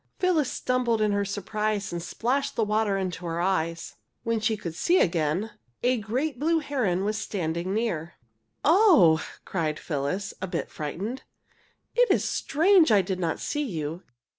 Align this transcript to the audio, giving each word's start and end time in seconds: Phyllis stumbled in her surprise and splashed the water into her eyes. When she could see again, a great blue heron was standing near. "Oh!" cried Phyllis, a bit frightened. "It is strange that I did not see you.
Phyllis 0.17 0.51
stumbled 0.51 0.99
in 0.99 1.11
her 1.11 1.23
surprise 1.23 1.93
and 1.93 2.01
splashed 2.01 2.55
the 2.55 2.63
water 2.63 2.97
into 2.97 3.27
her 3.27 3.39
eyes. 3.39 3.97
When 4.23 4.39
she 4.39 4.57
could 4.57 4.73
see 4.73 4.99
again, 4.99 5.51
a 5.83 5.97
great 5.99 6.39
blue 6.39 6.57
heron 6.57 7.03
was 7.05 7.19
standing 7.19 7.71
near. 7.75 8.15
"Oh!" 8.65 9.23
cried 9.45 9.77
Phyllis, 9.77 10.33
a 10.41 10.47
bit 10.47 10.71
frightened. 10.71 11.21
"It 11.93 12.09
is 12.09 12.25
strange 12.27 12.89
that 12.89 12.95
I 12.95 13.01
did 13.03 13.19
not 13.19 13.39
see 13.39 13.61
you. 13.61 14.01